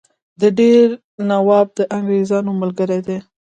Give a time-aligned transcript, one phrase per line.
[0.41, 0.85] د دیر
[1.29, 3.17] نواب د انګرېزانو ملګری دی.